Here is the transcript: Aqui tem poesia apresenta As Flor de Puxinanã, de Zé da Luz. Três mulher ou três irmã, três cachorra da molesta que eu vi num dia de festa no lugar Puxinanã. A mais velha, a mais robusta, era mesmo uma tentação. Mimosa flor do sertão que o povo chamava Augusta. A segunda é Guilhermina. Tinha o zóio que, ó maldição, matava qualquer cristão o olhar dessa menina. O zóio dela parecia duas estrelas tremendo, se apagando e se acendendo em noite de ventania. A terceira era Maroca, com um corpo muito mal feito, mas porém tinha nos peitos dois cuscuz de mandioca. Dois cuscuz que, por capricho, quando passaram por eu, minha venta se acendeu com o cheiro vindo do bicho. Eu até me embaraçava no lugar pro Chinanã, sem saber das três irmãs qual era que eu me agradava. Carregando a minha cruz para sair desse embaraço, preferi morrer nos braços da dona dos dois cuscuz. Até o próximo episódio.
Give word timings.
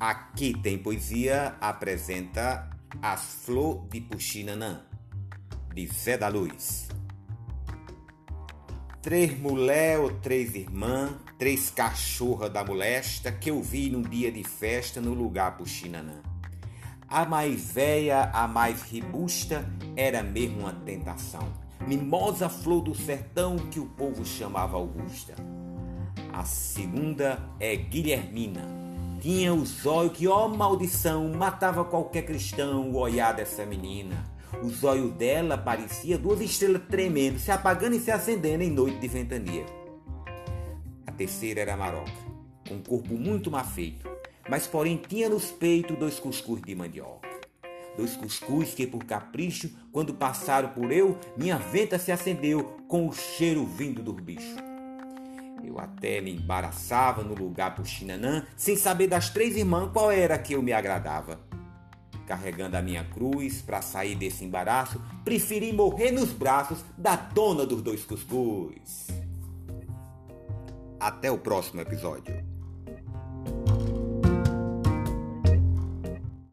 Aqui 0.00 0.58
tem 0.62 0.78
poesia 0.78 1.54
apresenta 1.60 2.70
As 3.02 3.44
Flor 3.44 3.86
de 3.90 4.00
Puxinanã, 4.00 4.80
de 5.74 5.86
Zé 5.88 6.16
da 6.16 6.26
Luz. 6.26 6.88
Três 9.02 9.38
mulher 9.38 9.98
ou 10.00 10.10
três 10.10 10.54
irmã, 10.54 11.18
três 11.38 11.68
cachorra 11.68 12.48
da 12.48 12.64
molesta 12.64 13.30
que 13.30 13.50
eu 13.50 13.62
vi 13.62 13.90
num 13.90 14.00
dia 14.00 14.32
de 14.32 14.42
festa 14.42 15.02
no 15.02 15.12
lugar 15.12 15.58
Puxinanã. 15.58 16.22
A 17.06 17.26
mais 17.26 17.70
velha, 17.70 18.30
a 18.32 18.48
mais 18.48 18.80
robusta, 18.80 19.70
era 19.94 20.22
mesmo 20.22 20.60
uma 20.60 20.72
tentação. 20.72 21.52
Mimosa 21.86 22.48
flor 22.48 22.80
do 22.80 22.94
sertão 22.94 23.56
que 23.56 23.78
o 23.78 23.84
povo 23.84 24.24
chamava 24.24 24.78
Augusta. 24.78 25.34
A 26.32 26.42
segunda 26.46 27.38
é 27.60 27.76
Guilhermina. 27.76 28.89
Tinha 29.20 29.52
o 29.52 29.66
zóio 29.66 30.08
que, 30.08 30.26
ó 30.26 30.48
maldição, 30.48 31.28
matava 31.28 31.84
qualquer 31.84 32.22
cristão 32.22 32.90
o 32.90 32.96
olhar 32.96 33.34
dessa 33.34 33.66
menina. 33.66 34.16
O 34.62 34.70
zóio 34.70 35.10
dela 35.10 35.58
parecia 35.58 36.16
duas 36.16 36.40
estrelas 36.40 36.80
tremendo, 36.88 37.38
se 37.38 37.50
apagando 37.50 37.96
e 37.96 38.00
se 38.00 38.10
acendendo 38.10 38.62
em 38.62 38.70
noite 38.70 38.98
de 38.98 39.08
ventania. 39.08 39.66
A 41.06 41.12
terceira 41.12 41.60
era 41.60 41.76
Maroca, 41.76 42.10
com 42.66 42.76
um 42.76 42.82
corpo 42.82 43.12
muito 43.12 43.50
mal 43.50 43.64
feito, 43.64 44.08
mas 44.48 44.66
porém 44.66 44.96
tinha 44.96 45.28
nos 45.28 45.50
peitos 45.50 45.98
dois 45.98 46.18
cuscuz 46.18 46.62
de 46.62 46.74
mandioca. 46.74 47.28
Dois 47.98 48.16
cuscuz 48.16 48.72
que, 48.72 48.86
por 48.86 49.04
capricho, 49.04 49.70
quando 49.92 50.14
passaram 50.14 50.70
por 50.70 50.90
eu, 50.90 51.18
minha 51.36 51.58
venta 51.58 51.98
se 51.98 52.10
acendeu 52.10 52.64
com 52.88 53.06
o 53.06 53.12
cheiro 53.12 53.66
vindo 53.66 54.02
do 54.02 54.14
bicho. 54.14 54.69
Eu 55.64 55.78
até 55.78 56.20
me 56.20 56.32
embaraçava 56.32 57.22
no 57.22 57.34
lugar 57.34 57.74
pro 57.74 57.84
Chinanã, 57.84 58.46
sem 58.56 58.76
saber 58.76 59.06
das 59.06 59.30
três 59.30 59.56
irmãs 59.56 59.90
qual 59.92 60.10
era 60.10 60.38
que 60.38 60.54
eu 60.54 60.62
me 60.62 60.72
agradava. 60.72 61.40
Carregando 62.26 62.76
a 62.76 62.82
minha 62.82 63.04
cruz 63.04 63.60
para 63.60 63.82
sair 63.82 64.14
desse 64.14 64.44
embaraço, 64.44 65.00
preferi 65.24 65.72
morrer 65.72 66.12
nos 66.12 66.32
braços 66.32 66.84
da 66.96 67.16
dona 67.16 67.66
dos 67.66 67.82
dois 67.82 68.04
cuscuz. 68.04 69.08
Até 70.98 71.30
o 71.30 71.38
próximo 71.38 71.80
episódio. 71.80 72.49